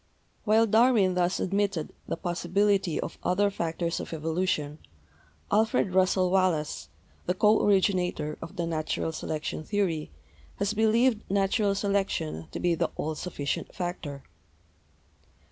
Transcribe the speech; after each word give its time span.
While 0.45 0.65
Darwin 0.65 1.13
thus 1.13 1.39
admitted 1.39 1.93
the 2.07 2.17
possibility 2.17 2.99
of 2.99 3.19
other 3.21 3.51
factors 3.51 3.99
of 3.99 4.11
evolution, 4.13 4.79
Alfred 5.51 5.93
Russell 5.93 6.31
Wallace, 6.31 6.89
the 7.27 7.35
co 7.35 7.63
originator 7.63 8.35
of 8.41 8.55
the 8.55 8.65
natural 8.65 9.11
selection 9.11 9.63
theory, 9.63 10.09
has 10.55 10.73
believed 10.73 11.21
natural 11.29 11.75
selection 11.75 12.47
to 12.49 12.59
be 12.59 12.73
the 12.73 12.89
all 12.95 13.13
sufficient 13.13 13.75
factor. 13.75 14.23